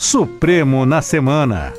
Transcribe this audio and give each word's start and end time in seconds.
Supremo 0.00 0.86
na 0.86 1.02
Semana. 1.02 1.74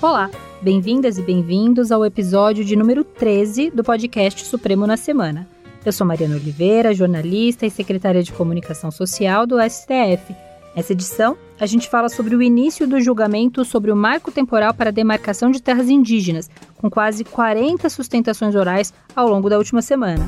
Olá, 0.00 0.30
bem-vindas 0.62 1.18
e 1.18 1.22
bem-vindos 1.22 1.92
ao 1.92 2.02
episódio 2.02 2.64
de 2.64 2.74
número 2.74 3.04
13 3.04 3.70
do 3.70 3.84
podcast 3.84 4.42
Supremo 4.46 4.86
na 4.86 4.96
Semana. 4.96 5.46
Eu 5.84 5.92
sou 5.92 6.06
Mariana 6.06 6.36
Oliveira, 6.36 6.94
jornalista 6.94 7.66
e 7.66 7.70
secretária 7.70 8.22
de 8.22 8.32
Comunicação 8.32 8.90
Social 8.90 9.46
do 9.46 9.56
STF. 9.60 10.34
Nessa 10.74 10.94
edição, 10.94 11.36
a 11.60 11.66
gente 11.66 11.90
fala 11.90 12.08
sobre 12.08 12.34
o 12.34 12.40
início 12.40 12.88
do 12.88 12.98
julgamento 12.98 13.62
sobre 13.62 13.92
o 13.92 13.96
marco 13.96 14.32
temporal 14.32 14.72
para 14.72 14.88
a 14.88 14.94
demarcação 14.94 15.50
de 15.50 15.60
terras 15.60 15.90
indígenas, 15.90 16.48
com 16.78 16.88
quase 16.88 17.22
40 17.22 17.90
sustentações 17.90 18.54
orais 18.54 18.94
ao 19.14 19.28
longo 19.28 19.50
da 19.50 19.58
última 19.58 19.82
semana. 19.82 20.26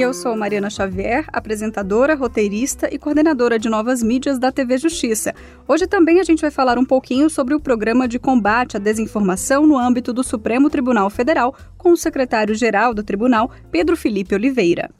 E 0.00 0.02
eu 0.02 0.14
sou 0.14 0.34
Mariana 0.34 0.70
Xavier, 0.70 1.26
apresentadora, 1.30 2.14
roteirista 2.14 2.88
e 2.90 2.98
coordenadora 2.98 3.58
de 3.58 3.68
novas 3.68 4.02
mídias 4.02 4.38
da 4.38 4.50
TV 4.50 4.78
Justiça. 4.78 5.34
Hoje 5.68 5.86
também 5.86 6.18
a 6.20 6.24
gente 6.24 6.40
vai 6.40 6.50
falar 6.50 6.78
um 6.78 6.86
pouquinho 6.86 7.28
sobre 7.28 7.54
o 7.54 7.60
programa 7.60 8.08
de 8.08 8.18
combate 8.18 8.78
à 8.78 8.80
desinformação 8.80 9.66
no 9.66 9.76
âmbito 9.76 10.10
do 10.10 10.24
Supremo 10.24 10.70
Tribunal 10.70 11.10
Federal 11.10 11.54
com 11.76 11.92
o 11.92 11.98
secretário-geral 11.98 12.94
do 12.94 13.04
tribunal, 13.04 13.50
Pedro 13.70 13.94
Felipe 13.94 14.34
Oliveira. 14.34 14.90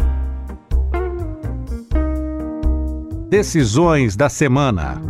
Decisões 3.30 4.16
da 4.16 4.28
semana. 4.28 5.00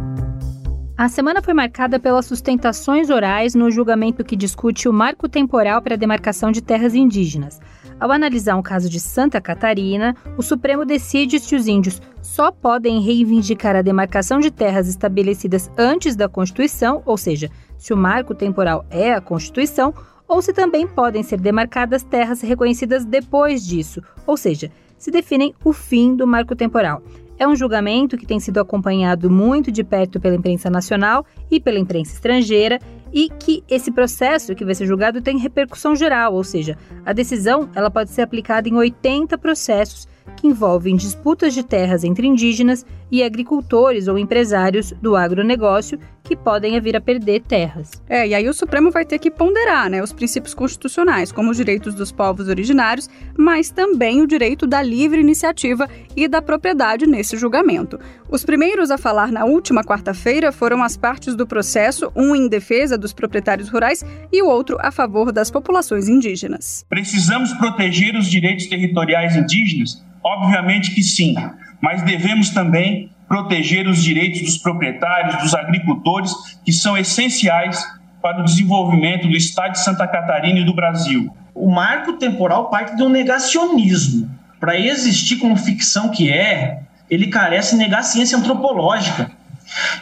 A 0.97 1.09
semana 1.09 1.43
foi 1.43 1.55
marcada 1.55 1.99
pelas 1.99 2.27
sustentações 2.27 3.11
orais 3.11 3.57
no 3.57 3.73
julgamento 3.73 4.23
que 4.23 4.37
discute 4.37 4.89
o 4.89 4.93
marco 4.93 5.29
temporal 5.29 5.83
para 5.83 5.95
a 5.95 5.99
demarcação 5.99 6.53
de 6.53 6.63
terras 6.63 6.95
indígenas. 6.95 7.59
Ao 8.01 8.11
analisar 8.11 8.57
um 8.57 8.63
caso 8.63 8.89
de 8.89 8.99
Santa 8.99 9.43
Catarina, 9.43 10.17
o 10.39 10.43
Supremo 10.43 10.87
decide 10.87 11.39
se 11.39 11.55
os 11.55 11.67
índios 11.67 12.01
só 12.23 12.51
podem 12.51 13.03
reivindicar 13.03 13.77
a 13.77 13.83
demarcação 13.83 14.41
de 14.41 14.51
terras 14.51 14.89
estabelecidas 14.89 15.71
antes 15.77 16.17
da 16.17 16.27
Constituição, 16.27 17.03
ou 17.05 17.19
seja, 17.19 17.51
se 17.77 17.93
o 17.93 17.97
marco 17.99 18.35
temporal 18.35 18.87
é 18.89 19.13
a 19.13 19.21
Constituição, 19.21 19.93
ou 20.27 20.41
se 20.41 20.55
também 20.55 20.87
podem 20.87 21.23
ser 21.23 21.39
demarcadas 21.39 22.03
terras 22.03 22.41
reconhecidas 22.41 23.05
depois 23.05 23.67
disso, 23.67 24.03
ou 24.27 24.37
seja, 24.37 24.71
se 24.97 25.11
definem 25.11 25.55
o 25.63 25.73
fim 25.73 26.17
do 26.17 26.27
marco 26.27 26.57
temporal. 26.57 27.03
É 27.39 27.49
um 27.49 27.57
julgamento 27.57 28.17
que 28.17 28.27
tem 28.27 28.39
sido 28.39 28.61
acompanhado 28.61 29.31
muito 29.31 29.73
de 29.73 29.83
perto 29.83 30.21
pela 30.21 30.37
imprensa 30.37 30.71
nacional 30.71 31.25
e 31.51 31.59
pela 31.59 31.79
imprensa 31.79 32.15
estrangeira 32.15 32.79
e 33.13 33.29
que 33.29 33.65
esse 33.69 33.91
processo 33.91 34.55
que 34.55 34.65
vai 34.65 34.75
ser 34.75 34.87
julgado 34.87 35.21
tem 35.21 35.39
repercussão 35.39 35.95
geral, 35.95 36.35
ou 36.35 36.45
seja, 36.45 36.77
a 37.05 37.13
decisão 37.13 37.69
ela 37.75 37.91
pode 37.91 38.11
ser 38.11 38.23
aplicada 38.23 38.69
em 38.69 38.75
80 38.75 39.37
processos 39.39 40.09
que 40.31 40.47
envolvem 40.47 40.97
disputas 40.97 41.53
de 41.55 41.63
terras 41.63 42.05
entre 42.05 42.27
indígenas 42.27 42.85
e 43.11 43.23
agricultores 43.23 44.09
ou 44.09 44.19
empresários 44.19 44.93
do 45.03 45.17
agronegócio 45.17 45.99
que 46.23 46.37
podem 46.37 46.81
vir 46.81 46.95
a 46.95 47.01
perder 47.01 47.41
terras. 47.41 48.01
É, 48.09 48.29
e 48.29 48.35
aí 48.35 48.49
o 48.49 48.55
Supremo 48.55 48.91
vai 48.91 49.05
ter 49.05 49.19
que 49.19 49.31
ponderar 49.31 49.91
né, 49.91 50.01
os 50.01 50.13
princípios 50.13 50.55
constitucionais, 50.55 51.33
como 51.33 51.51
os 51.51 51.57
direitos 51.57 51.95
dos 51.95 52.13
povos 52.13 52.47
originários, 52.47 53.09
mas 53.37 53.71
também 53.71 54.23
o 54.23 54.27
direito 54.29 54.67
da 54.67 54.81
livre 54.81 55.21
iniciativa 55.21 55.89
e 56.15 56.29
da 56.29 56.41
propriedade 56.41 57.05
nesse 57.07 57.37
julgamento. 57.37 57.99
Os 58.29 58.45
primeiros 58.45 58.93
a 58.93 58.99
falar 58.99 59.33
na 59.33 59.45
última 59.45 59.83
quarta-feira 59.83 60.53
foram 60.53 60.85
as 60.85 60.97
partes 60.97 61.35
do 61.35 61.47
processo, 61.47 62.13
um 62.15 62.37
em 62.37 62.49
defesa 62.49 62.97
dos 62.97 63.13
proprietários 63.13 63.69
rurais 63.69 64.05
e 64.33 64.41
o 64.41 64.47
outro 64.47 64.77
a 64.81 64.93
favor 64.93 65.33
das 65.33 65.51
populações 65.51 66.09
indígenas. 66.09 66.87
Precisamos 66.89 67.53
proteger 67.55 68.15
os 68.15 68.31
direitos 68.31 68.67
territoriais 68.67 69.35
indígenas 69.35 70.10
Obviamente 70.23 70.95
que 70.95 71.03
sim, 71.03 71.35
mas 71.81 72.03
devemos 72.03 72.51
também 72.51 73.11
proteger 73.29 73.87
os 73.87 74.03
direitos 74.03 74.43
dos 74.43 74.59
proprietários, 74.59 75.43
dos 75.43 75.55
agricultores, 75.55 76.33
que 76.65 76.73
são 76.73 76.99
essenciais 76.99 77.81
para 78.21 78.41
o 78.41 78.45
desenvolvimento 78.45 79.29
do 79.29 79.37
Estado 79.37 79.73
de 79.73 79.81
Santa 79.81 80.07
Catarina 80.07 80.59
e 80.59 80.65
do 80.65 80.75
Brasil. 80.75 81.35
O 81.55 81.71
marco 81.71 82.15
temporal 82.15 82.69
parte 82.69 82.97
de 82.97 83.03
um 83.03 83.09
negacionismo. 83.09 84.29
Para 84.59 84.79
existir 84.79 85.37
como 85.37 85.57
ficção 85.57 86.11
que 86.11 86.31
é, 86.31 86.83
ele 87.09 87.29
carece 87.29 87.77
de 87.77 87.83
negar 87.83 88.01
a 88.01 88.03
ciência 88.03 88.37
antropológica. 88.37 89.31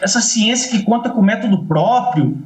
Essa 0.01 0.21
ciência 0.21 0.71
que 0.71 0.84
conta 0.84 1.11
com 1.11 1.23
método 1.23 1.65
próprio, 1.65 2.43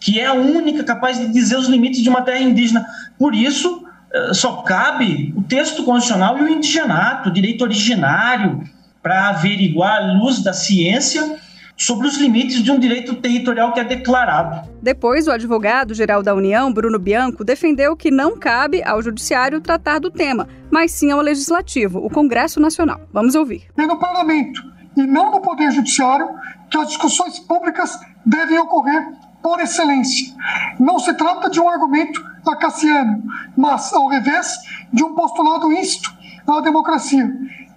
que 0.00 0.20
é 0.20 0.26
a 0.26 0.34
única 0.34 0.84
capaz 0.84 1.18
de 1.18 1.28
dizer 1.28 1.56
os 1.56 1.68
limites 1.68 2.02
de 2.02 2.08
uma 2.08 2.22
terra 2.22 2.40
indígena. 2.40 2.84
Por 3.18 3.34
isso, 3.34 3.83
só 4.32 4.62
cabe 4.62 5.32
o 5.36 5.42
texto 5.42 5.84
constitucional 5.84 6.38
e 6.38 6.42
o 6.42 6.48
indigenato, 6.48 7.28
o 7.28 7.32
direito 7.32 7.62
originário, 7.62 8.62
para 9.02 9.28
averiguar 9.28 9.96
a 9.96 10.12
luz 10.14 10.42
da 10.42 10.52
ciência 10.52 11.38
sobre 11.76 12.06
os 12.06 12.16
limites 12.16 12.62
de 12.62 12.70
um 12.70 12.78
direito 12.78 13.14
territorial 13.16 13.72
que 13.72 13.80
é 13.80 13.84
declarado. 13.84 14.68
Depois, 14.80 15.26
o 15.26 15.32
advogado-geral 15.32 16.22
da 16.22 16.34
União, 16.34 16.72
Bruno 16.72 16.98
Bianco, 16.98 17.44
defendeu 17.44 17.96
que 17.96 18.10
não 18.10 18.38
cabe 18.38 18.82
ao 18.84 19.02
Judiciário 19.02 19.60
tratar 19.60 19.98
do 19.98 20.10
tema, 20.10 20.48
mas 20.70 20.92
sim 20.92 21.10
ao 21.10 21.20
Legislativo, 21.20 21.98
o 21.98 22.08
Congresso 22.08 22.60
Nacional. 22.60 23.00
Vamos 23.12 23.34
ouvir. 23.34 23.64
É 23.76 23.86
no 23.86 23.98
Parlamento 23.98 24.62
e 24.96 25.02
não 25.02 25.32
no 25.32 25.40
Poder 25.40 25.70
Judiciário 25.72 26.28
que 26.70 26.78
as 26.78 26.88
discussões 26.88 27.40
públicas 27.40 27.98
devem 28.24 28.58
ocorrer 28.58 29.02
por 29.42 29.60
excelência. 29.60 30.32
Não 30.78 30.98
se 30.98 31.12
trata 31.14 31.50
de 31.50 31.60
um 31.60 31.68
argumento 31.68 32.24
acaciano, 32.50 33.22
mas, 33.56 33.92
ao 33.92 34.08
revés, 34.08 34.56
de 34.92 35.02
um 35.02 35.14
postulado 35.14 35.72
isto 35.72 36.12
à 36.46 36.60
democracia, 36.60 37.30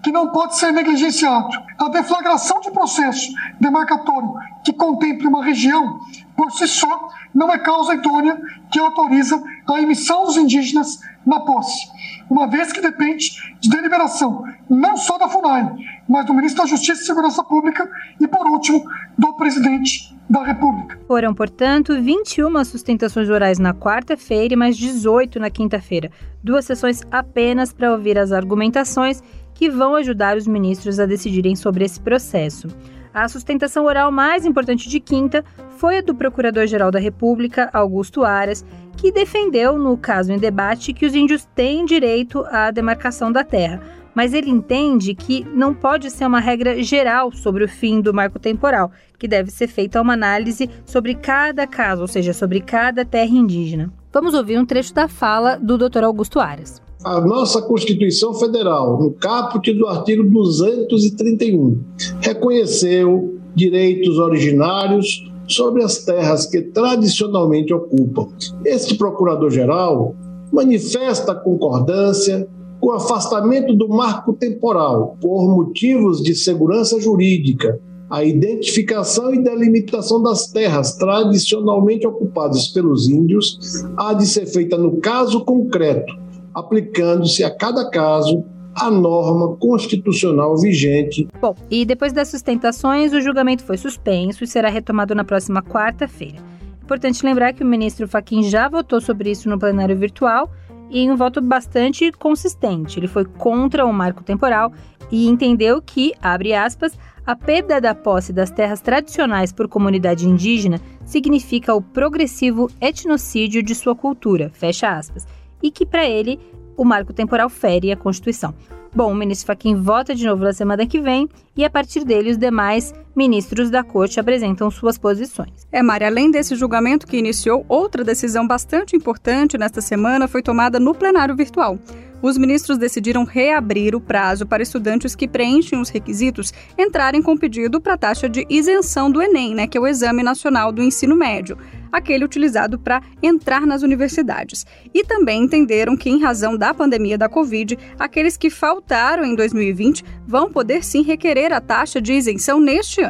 que 0.03 0.11
não 0.11 0.31
pode 0.31 0.57
ser 0.57 0.71
negligenciado. 0.71 1.49
A 1.77 1.89
deflagração 1.89 2.59
de 2.61 2.71
processo 2.71 3.31
demarcatório 3.59 4.33
que 4.63 4.73
contemple 4.73 5.27
uma 5.27 5.43
região, 5.43 5.99
por 6.35 6.51
si 6.51 6.67
só, 6.67 7.09
não 7.33 7.51
é 7.51 7.57
causa 7.57 7.95
idônea 7.95 8.39
que 8.71 8.79
autoriza 8.79 9.41
a 9.75 9.81
emissão 9.81 10.25
dos 10.25 10.37
indígenas 10.37 10.99
na 11.25 11.41
posse, 11.41 11.87
uma 12.29 12.47
vez 12.47 12.71
que 12.71 12.81
depende 12.81 13.31
de 13.59 13.69
deliberação 13.69 14.43
não 14.69 14.97
só 14.97 15.17
da 15.17 15.27
FUNAI, 15.27 15.75
mas 16.07 16.25
do 16.25 16.33
ministro 16.33 16.63
da 16.63 16.69
Justiça 16.69 17.01
e 17.01 17.05
Segurança 17.05 17.43
Pública 17.43 17.89
e, 18.19 18.27
por 18.27 18.45
último, 18.47 18.83
do 19.17 19.33
presidente 19.33 20.15
da 20.29 20.43
República. 20.43 20.99
Foram, 21.07 21.33
portanto, 21.33 22.01
21 22.01 22.63
sustentações 22.65 23.29
orais 23.29 23.59
na 23.59 23.73
quarta-feira 23.73 24.53
e 24.53 24.57
mais 24.57 24.77
18 24.77 25.39
na 25.39 25.49
quinta-feira. 25.49 26.11
Duas 26.43 26.65
sessões 26.65 27.01
apenas 27.11 27.71
para 27.71 27.91
ouvir 27.91 28.17
as 28.17 28.31
argumentações 28.31 29.21
que 29.53 29.69
vão 29.69 29.95
ajudar 29.95 30.37
os 30.37 30.47
ministros 30.47 30.99
a 30.99 31.05
decidirem 31.05 31.55
sobre 31.55 31.85
esse 31.85 31.99
processo. 31.99 32.67
A 33.13 33.27
sustentação 33.27 33.85
oral 33.85 34.11
mais 34.11 34.45
importante 34.45 34.87
de 34.87 34.99
quinta 34.99 35.43
foi 35.77 35.97
a 35.97 36.01
do 36.01 36.13
Procurador-Geral 36.13 36.91
da 36.91 36.99
República, 36.99 37.69
Augusto 37.73 38.23
Aras, 38.23 38.63
que 38.97 39.11
defendeu, 39.11 39.77
no 39.77 39.95
caso 39.95 40.33
em 40.33 40.37
debate, 40.37 40.91
que 40.91 41.05
os 41.05 41.15
índios 41.15 41.47
têm 41.55 41.85
direito 41.85 42.43
à 42.49 42.71
demarcação 42.71 43.31
da 43.31 43.43
terra 43.43 43.81
mas 44.17 44.33
ele 44.33 44.49
entende 44.49 45.13
que 45.13 45.45
não 45.53 45.75
pode 45.75 46.09
ser 46.09 46.25
uma 46.25 46.39
regra 46.39 46.81
geral 46.81 47.31
sobre 47.31 47.63
o 47.63 47.67
fim 47.67 48.01
do 48.01 48.11
marco 48.11 48.39
temporal, 48.39 48.91
que 49.19 49.27
deve 49.27 49.51
ser 49.51 49.67
feita 49.67 50.01
uma 50.01 50.13
análise 50.13 50.67
sobre 50.87 51.13
cada 51.13 51.67
caso, 51.67 52.01
ou 52.01 52.07
seja, 52.07 52.33
sobre 52.33 52.59
cada 52.59 53.05
terra 53.05 53.29
indígena. 53.29 53.93
Vamos 54.11 54.33
ouvir 54.33 54.57
um 54.57 54.65
trecho 54.65 54.91
da 54.91 55.07
fala 55.07 55.57
do 55.57 55.77
Dr. 55.77 56.03
Augusto 56.03 56.39
Aras. 56.39 56.81
A 57.03 57.21
nossa 57.21 57.61
Constituição 57.61 58.33
Federal, 58.33 58.99
no 58.99 59.11
caput 59.11 59.71
do 59.71 59.85
artigo 59.85 60.23
231, 60.23 61.79
reconheceu 62.19 63.39
direitos 63.53 64.17
originários 64.17 65.26
sobre 65.47 65.83
as 65.83 66.03
terras 66.03 66.45
que 66.45 66.61
tradicionalmente 66.61 67.73
ocupam. 67.73 68.27
Este 68.65 68.95
procurador-geral 68.95 70.15
manifesta 70.51 71.33
concordância 71.33 72.47
com 72.79 72.91
afastamento 72.91 73.73
do 73.73 73.89
marco 73.89 74.33
temporal 74.33 75.17
por 75.19 75.47
motivos 75.49 76.21
de 76.21 76.35
segurança 76.35 76.99
jurídica, 76.99 77.79
a 78.09 78.23
identificação 78.23 79.33
e 79.33 79.43
delimitação 79.43 80.21
das 80.21 80.47
terras 80.47 80.95
tradicionalmente 80.95 82.07
ocupadas 82.07 82.67
pelos 82.67 83.09
índios 83.09 83.83
há 83.97 84.13
de 84.13 84.25
ser 84.25 84.45
feita 84.45 84.77
no 84.77 84.97
caso 84.97 85.43
concreto, 85.43 86.13
aplicando-se 86.53 87.43
a 87.43 87.49
cada 87.49 87.89
caso 87.89 88.43
a 88.79 88.91
norma 88.91 89.55
constitucional 89.57 90.57
vigente. 90.57 91.27
Bom, 91.41 91.55
e 91.69 91.85
depois 91.85 92.13
das 92.13 92.27
sustentações, 92.27 93.13
o 93.13 93.21
julgamento 93.21 93.63
foi 93.63 93.77
suspenso 93.77 94.43
e 94.43 94.47
será 94.47 94.69
retomado 94.69 95.15
na 95.15 95.23
próxima 95.23 95.61
quarta-feira. 95.61 96.37
Importante 96.81 97.25
lembrar 97.25 97.53
que 97.53 97.63
o 97.63 97.67
ministro 97.67 98.07
Faquim 98.07 98.43
já 98.43 98.69
votou 98.69 99.01
sobre 99.01 99.31
isso 99.31 99.49
no 99.49 99.59
plenário 99.59 99.97
virtual 99.97 100.49
e 100.89 100.99
em 100.99 101.11
um 101.11 101.17
voto 101.17 101.41
bastante 101.41 102.11
consistente. 102.13 102.99
Ele 102.99 103.07
foi 103.07 103.25
contra 103.25 103.85
o 103.85 103.91
marco 103.91 104.23
temporal 104.23 104.71
e 105.11 105.27
entendeu 105.27 105.81
que, 105.81 106.13
abre 106.21 106.53
aspas, 106.53 106.97
a 107.25 107.35
perda 107.35 107.81
da 107.81 107.93
posse 107.93 108.31
das 108.31 108.51
terras 108.51 108.79
tradicionais 108.79 109.51
por 109.51 109.67
comunidade 109.67 110.27
indígena 110.27 110.79
significa 111.03 111.73
o 111.73 111.81
progressivo 111.81 112.69
etnocídio 112.79 113.61
de 113.61 113.75
sua 113.75 113.95
cultura, 113.95 114.49
fecha 114.53 114.89
aspas, 114.89 115.27
e 115.61 115.69
que 115.69 115.85
para 115.85 116.07
ele 116.07 116.39
o 116.77 116.85
marco 116.85 117.11
temporal 117.11 117.49
fere 117.49 117.91
a 117.91 117.97
Constituição. 117.97 118.53
Bom, 118.95 119.11
o 119.11 119.15
ministro 119.15 119.47
Fachin 119.47 119.75
vota 119.75 120.15
de 120.15 120.25
novo 120.25 120.43
na 120.43 120.53
semana 120.53 120.85
que 120.85 121.01
vem 121.01 121.27
e, 121.55 121.65
a 121.65 121.69
partir 121.69 122.05
dele, 122.05 122.31
os 122.31 122.37
demais 122.37 122.93
ministros 123.17 123.71
da 123.71 123.83
corte 123.83 124.19
apresentam 124.19 124.69
suas 124.69 124.97
posições. 124.97 125.67
É, 125.71 125.81
Mari, 125.81 126.05
além 126.05 126.29
desse 126.29 126.55
julgamento 126.55 127.07
que 127.07 127.17
iniciou, 127.17 127.65
outra 127.67 128.03
decisão 128.03 128.47
bastante 128.47 128.95
importante 128.95 129.57
nesta 129.57 129.81
semana 129.81 130.27
foi 130.27 130.43
tomada 130.43 130.79
no 130.79 130.93
plenário 130.93 131.35
virtual 131.35 131.79
os 132.21 132.37
ministros 132.37 132.77
decidiram 132.77 133.23
reabrir 133.23 133.95
o 133.95 134.01
prazo 134.01 134.45
para 134.45 134.63
estudantes 134.63 135.15
que 135.15 135.27
preenchem 135.27 135.79
os 135.79 135.89
requisitos 135.89 136.53
entrarem 136.77 137.21
com 137.21 137.37
pedido 137.37 137.79
para 137.79 137.93
a 137.93 137.97
taxa 137.97 138.27
de 138.27 138.45
isenção 138.49 139.11
do 139.11 139.21
Enem, 139.21 139.53
né, 139.53 139.67
que 139.67 139.77
é 139.77 139.81
o 139.81 139.87
Exame 139.87 140.23
Nacional 140.23 140.71
do 140.71 140.81
Ensino 140.81 141.15
Médio, 141.15 141.57
aquele 141.91 142.25
utilizado 142.25 142.79
para 142.79 143.01
entrar 143.21 143.65
nas 143.65 143.83
universidades. 143.83 144.65
E 144.93 145.03
também 145.03 145.43
entenderam 145.43 145.95
que, 145.95 146.09
em 146.09 146.19
razão 146.19 146.57
da 146.57 146.73
pandemia 146.73 147.17
da 147.17 147.29
Covid, 147.29 147.77
aqueles 147.99 148.35
que 148.35 148.49
faltaram 148.49 149.23
em 149.23 149.35
2020 149.35 150.03
vão 150.27 150.51
poder 150.51 150.83
sim 150.83 151.03
requerer 151.03 151.53
a 151.53 151.61
taxa 151.61 152.01
de 152.01 152.13
isenção 152.13 152.59
neste 152.59 153.01
ano. 153.01 153.06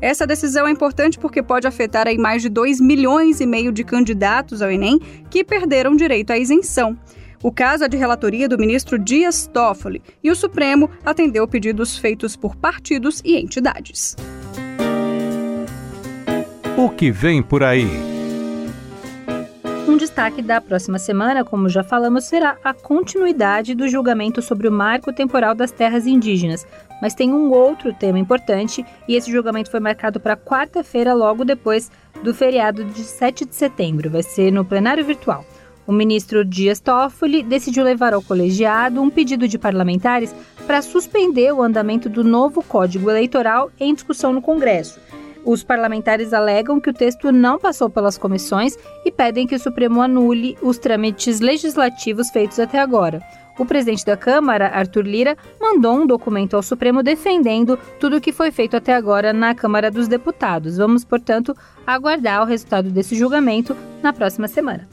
Essa 0.00 0.26
decisão 0.26 0.66
é 0.66 0.70
importante 0.70 1.18
porque 1.18 1.42
pode 1.42 1.66
afetar 1.66 2.06
aí 2.06 2.18
mais 2.18 2.42
de 2.42 2.48
2 2.48 2.80
milhões 2.80 3.40
e 3.40 3.46
meio 3.46 3.72
de 3.72 3.82
candidatos 3.82 4.60
ao 4.60 4.70
Enem 4.70 5.00
que 5.30 5.42
perderam 5.42 5.96
direito 5.96 6.32
à 6.32 6.38
isenção. 6.38 6.96
O 7.42 7.52
caso 7.52 7.84
é 7.84 7.88
de 7.88 7.96
relatoria 7.96 8.48
do 8.48 8.58
ministro 8.58 8.98
Dias 8.98 9.46
Toffoli 9.46 10.02
e 10.22 10.30
o 10.30 10.36
Supremo 10.36 10.90
atendeu 11.04 11.46
pedidos 11.46 11.96
feitos 11.96 12.36
por 12.36 12.56
partidos 12.56 13.22
e 13.24 13.36
entidades. 13.36 14.16
O 16.76 16.90
que 16.90 17.10
vem 17.10 17.42
por 17.42 17.62
aí? 17.62 17.86
Um 19.88 19.96
destaque 19.96 20.42
da 20.42 20.60
próxima 20.60 20.98
semana, 20.98 21.44
como 21.44 21.68
já 21.68 21.82
falamos, 21.82 22.24
será 22.24 22.58
a 22.62 22.74
continuidade 22.74 23.74
do 23.74 23.88
julgamento 23.88 24.42
sobre 24.42 24.68
o 24.68 24.72
marco 24.72 25.12
temporal 25.12 25.54
das 25.54 25.70
terras 25.70 26.06
indígenas. 26.06 26.66
Mas 27.00 27.14
tem 27.14 27.32
um 27.32 27.50
outro 27.50 27.92
tema 27.92 28.18
importante 28.18 28.84
e 29.06 29.14
esse 29.14 29.30
julgamento 29.30 29.70
foi 29.70 29.80
marcado 29.80 30.18
para 30.18 30.36
quarta-feira, 30.36 31.14
logo 31.14 31.44
depois 31.44 31.90
do 32.22 32.34
feriado 32.34 32.84
de 32.84 33.02
7 33.02 33.44
de 33.44 33.54
setembro. 33.54 34.10
Vai 34.10 34.22
ser 34.22 34.50
no 34.50 34.64
plenário 34.64 35.04
virtual. 35.04 35.44
O 35.86 35.92
ministro 35.92 36.44
Dias 36.44 36.80
Toffoli 36.80 37.44
decidiu 37.44 37.84
levar 37.84 38.12
ao 38.12 38.20
colegiado 38.20 39.00
um 39.00 39.08
pedido 39.08 39.46
de 39.46 39.56
parlamentares 39.56 40.34
para 40.66 40.82
suspender 40.82 41.52
o 41.52 41.62
andamento 41.62 42.08
do 42.08 42.24
novo 42.24 42.60
Código 42.62 43.08
Eleitoral 43.08 43.70
em 43.78 43.94
discussão 43.94 44.32
no 44.32 44.42
Congresso. 44.42 44.98
Os 45.44 45.62
parlamentares 45.62 46.32
alegam 46.32 46.80
que 46.80 46.90
o 46.90 46.92
texto 46.92 47.30
não 47.30 47.56
passou 47.56 47.88
pelas 47.88 48.18
comissões 48.18 48.76
e 49.04 49.12
pedem 49.12 49.46
que 49.46 49.54
o 49.54 49.60
Supremo 49.60 50.02
anule 50.02 50.58
os 50.60 50.76
trâmites 50.76 51.38
legislativos 51.38 52.30
feitos 52.30 52.58
até 52.58 52.80
agora. 52.80 53.22
O 53.58 53.64
presidente 53.64 54.04
da 54.04 54.16
Câmara, 54.16 54.68
Arthur 54.68 55.06
Lira, 55.06 55.36
mandou 55.60 55.96
um 55.96 56.06
documento 56.06 56.54
ao 56.54 56.62
Supremo 56.62 57.02
defendendo 57.02 57.78
tudo 57.98 58.16
o 58.16 58.20
que 58.20 58.32
foi 58.32 58.50
feito 58.50 58.76
até 58.76 58.94
agora 58.94 59.32
na 59.32 59.54
Câmara 59.54 59.90
dos 59.90 60.08
Deputados. 60.08 60.76
Vamos, 60.76 61.04
portanto, 61.04 61.56
aguardar 61.86 62.42
o 62.42 62.46
resultado 62.46 62.90
desse 62.90 63.16
julgamento 63.16 63.76
na 64.02 64.12
próxima 64.12 64.46
semana. 64.46 64.86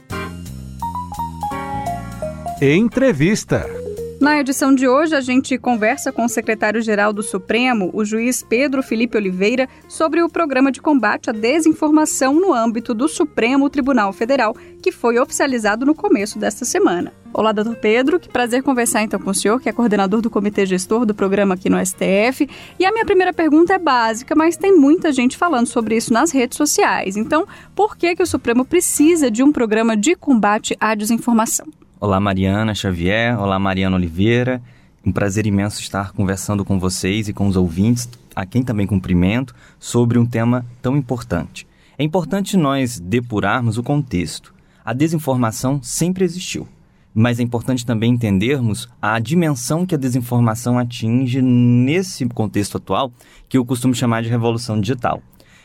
Entrevista. 2.62 3.83
Na 4.24 4.40
edição 4.40 4.74
de 4.74 4.88
hoje, 4.88 5.14
a 5.14 5.20
gente 5.20 5.58
conversa 5.58 6.10
com 6.10 6.24
o 6.24 6.30
secretário-geral 6.30 7.12
do 7.12 7.22
Supremo, 7.22 7.90
o 7.94 8.06
juiz 8.06 8.42
Pedro 8.42 8.82
Felipe 8.82 9.18
Oliveira, 9.18 9.68
sobre 9.90 10.22
o 10.22 10.30
programa 10.30 10.72
de 10.72 10.82
combate 10.82 11.30
à 11.30 11.34
desinformação 11.34 12.34
no 12.34 12.54
âmbito 12.54 12.94
do 12.94 13.10
Supremo 13.10 13.70
Tribunal 13.70 14.14
Federal, 14.14 14.56
que 14.82 14.94
foi 14.94 15.20
oficializado 15.20 15.86
no 15.86 15.94
começo 15.94 16.40
desta 16.40 16.64
semana. 16.64 17.12
Olá, 17.34 17.52
doutor 17.52 17.76
Pedro, 17.76 18.18
que 18.18 18.30
prazer 18.30 18.64
conversar 18.64 19.04
então 19.04 19.20
com 19.20 19.32
o 19.32 19.36
senhor, 19.36 19.60
que 19.60 19.68
é 19.68 19.74
coordenador 19.74 20.22
do 20.22 20.30
comitê 20.30 20.66
gestor 20.66 21.06
do 21.06 21.14
programa 21.14 21.56
aqui 21.56 21.70
no 21.70 21.86
STF. 21.86 22.48
E 22.80 22.86
a 22.86 22.94
minha 22.94 23.04
primeira 23.04 23.34
pergunta 23.34 23.74
é 23.74 23.78
básica, 23.78 24.34
mas 24.38 24.56
tem 24.56 24.74
muita 24.74 25.12
gente 25.12 25.36
falando 25.36 25.68
sobre 25.68 25.98
isso 25.98 26.14
nas 26.14 26.32
redes 26.32 26.56
sociais. 26.56 27.18
Então, 27.18 27.46
por 27.76 27.98
que, 27.98 28.16
que 28.16 28.24
o 28.24 28.28
Supremo 28.28 28.64
precisa 28.64 29.30
de 29.30 29.44
um 29.44 29.52
programa 29.52 29.98
de 29.98 30.16
combate 30.16 30.78
à 30.80 30.96
desinformação? 30.96 31.83
Olá, 32.06 32.20
Mariana 32.20 32.76
Xavier. 32.76 33.40
Olá, 33.40 33.58
Mariana 33.58 33.96
Oliveira. 33.96 34.62
Um 35.06 35.12
prazer 35.14 35.48
imenso 35.48 35.80
estar 35.80 36.12
conversando 36.12 36.66
com 36.66 36.78
vocês 36.78 37.30
e 37.30 37.34
com 37.34 37.48
os 37.48 37.56
ouvintes, 37.56 38.10
a 38.36 38.46
quem 38.46 38.62
também 38.62 38.86
cumprimento, 38.86 39.56
sobre 39.80 40.20
um 40.20 40.26
tema 40.26 40.66
tão 40.82 40.98
importante. 40.98 41.66
É 41.98 42.04
importante 42.04 42.58
nós 42.58 43.00
depurarmos 43.00 43.78
o 43.78 43.84
contexto. 43.84 44.54
A 44.84 44.92
desinformação 44.92 45.82
sempre 45.82 46.26
existiu, 46.26 46.68
mas 47.16 47.40
é 47.40 47.44
importante 47.44 47.86
também 47.86 48.12
entendermos 48.12 48.90
a 49.02 49.18
dimensão 49.18 49.86
que 49.86 49.96
a 49.96 49.98
desinformação 49.98 50.78
atinge 50.78 51.42
nesse 51.42 52.26
contexto 52.26 52.76
atual, 52.76 53.14
que 53.48 53.58
eu 53.58 53.66
costumo 53.66 53.96
chamar 53.96 54.24
de 54.24 54.30
revolução 54.30 54.78
digital. 54.78 55.24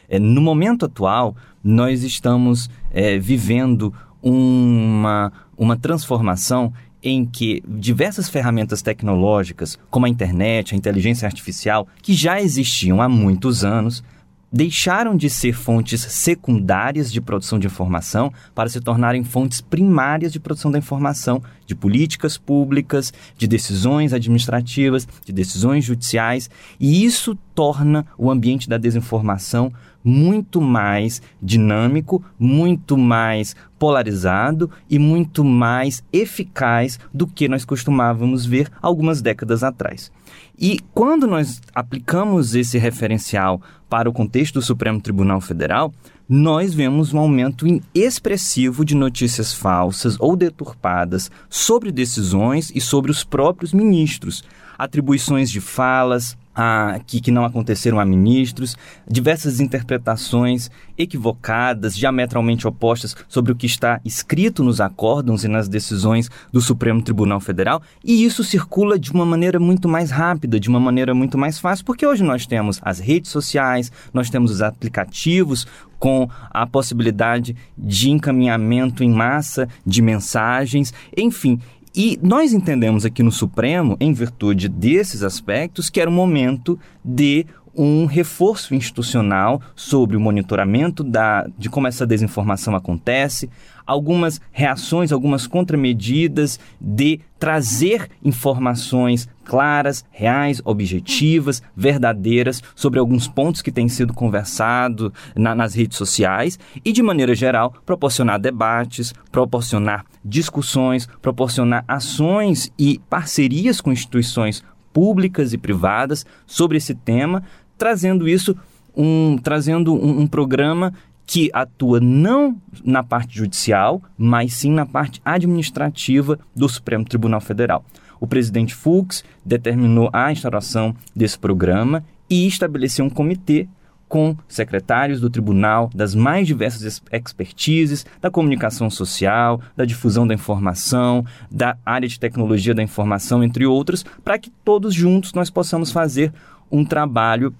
É, 0.08 0.20
no 0.20 0.40
momento 0.40 0.87
atual, 0.87 1.37
nós 1.62 2.05
estamos 2.05 2.70
é, 2.93 3.19
vivendo 3.19 3.93
uma, 4.22 5.32
uma 5.56 5.76
transformação 5.76 6.72
em 7.02 7.24
que 7.24 7.62
diversas 7.66 8.28
ferramentas 8.28 8.82
tecnológicas, 8.82 9.78
como 9.90 10.06
a 10.06 10.08
internet, 10.08 10.74
a 10.74 10.76
inteligência 10.76 11.26
artificial, 11.26 11.86
que 12.02 12.12
já 12.12 12.40
existiam 12.40 13.00
há 13.00 13.08
muitos 13.08 13.64
anos, 13.64 14.02
deixaram 14.50 15.14
de 15.14 15.28
ser 15.28 15.52
fontes 15.52 16.00
secundárias 16.00 17.12
de 17.12 17.20
produção 17.20 17.58
de 17.58 17.66
informação 17.66 18.32
para 18.54 18.68
se 18.68 18.80
tornarem 18.80 19.22
fontes 19.22 19.60
primárias 19.60 20.32
de 20.32 20.40
produção 20.40 20.70
da 20.70 20.78
informação, 20.78 21.42
de 21.66 21.74
políticas 21.74 22.38
públicas, 22.38 23.12
de 23.36 23.46
decisões 23.46 24.12
administrativas, 24.12 25.06
de 25.24 25.32
decisões 25.32 25.84
judiciais, 25.84 26.48
e 26.80 27.04
isso 27.04 27.36
torna 27.54 28.06
o 28.16 28.30
ambiente 28.30 28.68
da 28.68 28.78
desinformação 28.78 29.72
muito 30.08 30.58
mais 30.60 31.20
dinâmico, 31.43 32.25
muito 32.38 32.96
mais 32.96 33.55
polarizado 33.78 34.70
e 34.88 34.99
muito 34.99 35.44
mais 35.44 36.02
eficaz 36.10 36.99
do 37.12 37.26
que 37.26 37.46
nós 37.46 37.64
costumávamos 37.64 38.46
ver 38.46 38.70
algumas 38.81 39.20
décadas 39.20 39.62
atrás. 39.62 40.10
E 40.58 40.81
quando 40.94 41.26
nós 41.26 41.60
aplicamos 41.75 42.55
esse 42.55 42.78
referencial 42.78 43.60
para 43.88 44.08
o 44.08 44.12
contexto 44.12 44.55
do 44.55 44.62
Supremo 44.62 45.00
Tribunal 45.00 45.40
Federal, 45.40 45.93
nós 46.28 46.75
vemos 46.75 47.12
um 47.12 47.19
aumento 47.19 47.66
expressivo 47.94 48.84
de 48.84 48.94
notícias 48.94 49.52
falsas 49.52 50.16
ou 50.19 50.37
deturpadas 50.37 51.31
sobre 51.49 51.93
decisões 51.93 52.72
e 52.75 52.81
sobre 52.81 53.11
os 53.11 53.25
próprios 53.25 53.72
ministros, 53.72 54.42
atribuições 54.78 55.50
de 55.50 55.61
falas, 55.61 56.37
a, 56.60 56.98
que, 57.06 57.20
que 57.20 57.30
não 57.30 57.44
aconteceram 57.44 58.00
a 58.00 58.04
ministros, 58.04 58.76
diversas 59.08 59.60
interpretações 59.60 60.68
equivocadas, 60.98 61.96
diametralmente 61.96 62.66
opostas 62.66 63.14
sobre 63.28 63.52
o 63.52 63.54
que 63.54 63.66
está 63.66 64.00
escrito 64.04 64.64
nos 64.64 64.80
acórdãos 64.80 65.44
e 65.44 65.48
nas 65.48 65.68
decisões 65.68 66.28
do 66.52 66.60
Supremo 66.60 67.00
Tribunal 67.00 67.38
Federal, 67.38 67.80
e 68.02 68.24
isso 68.24 68.42
circula 68.42 68.98
de 68.98 69.12
uma 69.12 69.24
maneira 69.24 69.60
muito 69.60 69.88
mais 69.88 70.10
rápida, 70.10 70.58
de 70.58 70.68
uma 70.68 70.80
maneira 70.80 71.14
muito 71.14 71.38
mais 71.38 71.60
fácil, 71.60 71.84
porque 71.84 72.04
hoje 72.04 72.24
nós 72.24 72.44
temos 72.44 72.80
as 72.82 72.98
redes 72.98 73.30
sociais, 73.30 73.92
nós 74.12 74.28
temos 74.28 74.50
os 74.50 74.60
aplicativos 74.60 75.64
com 75.96 76.28
a 76.50 76.66
possibilidade 76.66 77.56
de 77.76 78.10
encaminhamento 78.10 79.04
em 79.04 79.10
massa 79.10 79.68
de 79.86 80.02
mensagens, 80.02 80.92
enfim, 81.16 81.60
e 81.99 82.17
nós 82.23 82.52
entendemos 82.52 83.05
aqui 83.05 83.25
no 83.25 83.33
Supremo, 83.33 83.97
em 83.99 84.12
virtude 84.12 84.69
desses 84.69 85.25
aspectos, 85.25 85.90
que 85.90 86.00
era 86.00 86.09
o 86.09 86.12
momento 86.12 86.78
de 87.05 87.45
um 87.78 88.06
reforço 88.06 88.75
institucional 88.75 89.62
sobre 89.76 90.16
o 90.16 90.20
monitoramento 90.20 91.04
da, 91.04 91.47
de 91.56 91.70
como 91.70 91.87
essa 91.87 92.04
desinformação 92.04 92.75
acontece, 92.75 93.49
algumas 93.87 94.40
reações, 94.50 95.12
algumas 95.12 95.47
contramedidas 95.47 96.58
de 96.80 97.20
trazer 97.38 98.11
informações 98.23 99.28
claras, 99.44 100.04
reais, 100.11 100.61
objetivas, 100.64 101.62
verdadeiras 101.75 102.62
sobre 102.75 102.99
alguns 102.99 103.28
pontos 103.28 103.62
que 103.62 103.73
têm 103.73 103.88
sido 103.88 104.12
conversados 104.12 105.11
na, 105.35 105.54
nas 105.54 105.73
redes 105.73 105.97
sociais 105.97 106.58
e, 106.85 106.92
de 106.92 107.02
maneira 107.02 107.35
geral, 107.35 107.73
proporcionar 107.87 108.38
debates, 108.38 109.14
proporcionar 109.30 110.04
discussões, 110.23 111.06
proporcionar 111.23 111.85
ações 111.88 112.70
e 112.78 113.00
parcerias 113.08 113.80
com 113.80 113.92
instituições 113.92 114.62
públicas 114.92 115.52
e 115.52 115.58
privadas 115.58 116.26
sobre 116.47 116.76
esse 116.76 116.94
tema, 116.94 117.42
trazendo 117.78 118.28
isso 118.28 118.54
um, 118.97 119.38
trazendo 119.38 119.94
um, 119.94 120.20
um 120.20 120.26
programa 120.26 120.92
que 121.25 121.50
atua 121.52 122.00
não 122.00 122.56
na 122.82 123.02
parte 123.02 123.37
judicial, 123.37 124.02
mas 124.16 124.54
sim 124.54 124.73
na 124.73 124.87
parte 124.87 125.20
administrativa 125.25 126.38
do 126.56 126.68
Supremo 126.68 127.04
Tribunal 127.04 127.40
Federal. 127.40 127.85
O 128.18 128.26
presidente 128.26 128.75
Fux 128.75 129.23
determinou 129.44 130.11
a 130.12 130.32
instauração 130.32 130.97
desse 131.14 131.38
programa 131.38 132.02
e 132.28 132.47
estabeleceu 132.47 133.04
um 133.04 133.11
comitê 133.11 133.68
com 134.08 134.35
secretários 134.49 135.20
do 135.20 135.28
tribunal 135.28 135.90
das 135.94 136.14
mais 136.14 136.47
diversas 136.47 137.02
expertises, 137.12 138.06
da 138.23 138.30
comunicação 138.30 138.88
social, 138.88 139.61
da 139.76 139.85
difusão 139.85 140.26
da 140.26 140.32
informação, 140.32 141.25
da 141.50 141.76
área 141.85 142.08
de 142.08 142.18
tecnologia 142.18 142.75
da 142.75 142.82
informação, 142.82 143.44
entre 143.44 143.66
outros, 143.66 144.04
para 144.25 144.38
que 144.38 144.50
todos 144.64 144.94
juntos 144.94 145.35
nós 145.35 145.50
possamos 145.50 145.92
fazer 145.92 146.32
um 146.73 146.87
trabalho 146.87 147.54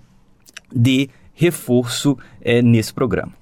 de 0.75 1.09
reforço 1.35 2.19
é, 2.41 2.61
nesse 2.61 2.93
programa. 2.93 3.33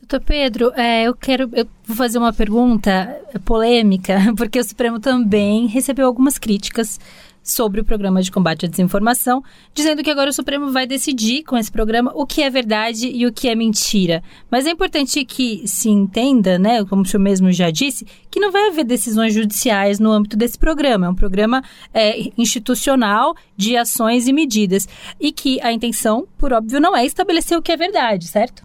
Doutor 0.00 0.20
Pedro, 0.20 0.72
é, 0.76 1.04
eu 1.04 1.14
quero 1.14 1.48
eu 1.54 1.66
vou 1.86 1.96
fazer 1.96 2.18
uma 2.18 2.32
pergunta 2.32 3.16
polêmica, 3.44 4.18
porque 4.36 4.58
o 4.58 4.64
Supremo 4.64 5.00
também 5.00 5.66
recebeu 5.66 6.06
algumas 6.06 6.38
críticas 6.38 7.00
sobre 7.44 7.82
o 7.82 7.84
programa 7.84 8.22
de 8.22 8.32
combate 8.32 8.64
à 8.64 8.68
desinformação, 8.68 9.42
dizendo 9.74 10.02
que 10.02 10.10
agora 10.10 10.30
o 10.30 10.32
Supremo 10.32 10.72
vai 10.72 10.86
decidir 10.86 11.44
com 11.44 11.58
esse 11.58 11.70
programa 11.70 12.10
o 12.14 12.26
que 12.26 12.42
é 12.42 12.48
verdade 12.48 13.06
e 13.06 13.26
o 13.26 13.32
que 13.32 13.48
é 13.48 13.54
mentira. 13.54 14.22
Mas 14.50 14.66
é 14.66 14.70
importante 14.70 15.22
que 15.26 15.68
se 15.68 15.90
entenda, 15.90 16.58
né, 16.58 16.82
como 16.86 17.02
o 17.02 17.06
senhor 17.06 17.22
mesmo 17.22 17.52
já 17.52 17.70
disse, 17.70 18.06
que 18.30 18.40
não 18.40 18.50
vai 18.50 18.68
haver 18.68 18.84
decisões 18.84 19.34
judiciais 19.34 20.00
no 20.00 20.10
âmbito 20.10 20.36
desse 20.36 20.58
programa. 20.58 21.06
É 21.06 21.08
um 21.10 21.14
programa 21.14 21.62
é, 21.92 22.30
institucional 22.38 23.36
de 23.54 23.76
ações 23.76 24.26
e 24.26 24.32
medidas. 24.32 24.88
E 25.20 25.30
que 25.30 25.60
a 25.60 25.70
intenção, 25.70 26.26
por 26.38 26.52
óbvio, 26.52 26.80
não 26.80 26.96
é 26.96 27.04
estabelecer 27.04 27.58
o 27.58 27.62
que 27.62 27.70
é 27.70 27.76
verdade, 27.76 28.26
certo? 28.26 28.64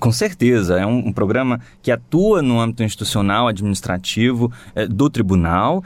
Com 0.00 0.10
certeza, 0.10 0.80
é 0.80 0.84
um, 0.84 1.08
um, 1.08 1.12
programa 1.12 1.60
que 1.80 1.92
atua 1.92 2.42
no 2.42 2.60
âmbito 2.60 2.82
institucional, 2.82 3.46
administrativo 3.46 4.50
é, 4.74 4.84
do 4.84 5.08
tribunal 5.08 5.84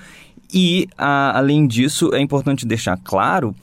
e, 0.52 0.88
a, 0.96 1.36
além 1.38 1.66
disso, 1.66 2.14
é 2.14 2.20
importante 2.20 2.66
deixar 2.66 2.96
claro 2.96 3.54